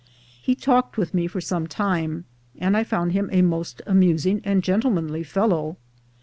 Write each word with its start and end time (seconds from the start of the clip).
He 0.41 0.55
talked 0.55 0.97
with 0.97 1.13
me 1.13 1.27
for 1.27 1.39
some 1.39 1.67
time, 1.67 2.25
and 2.57 2.75
I 2.75 2.83
found 2.83 3.11
him 3.11 3.29
a 3.31 3.43
most 3.43 3.83
amusing 3.85 4.41
and 4.43 4.63
gentlemanly 4.63 5.21
fellow. 5.21 5.77